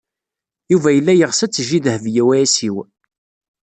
[0.71, 2.77] Yuba yella yeɣs ad tejji Dehbiya u Ɛisiw.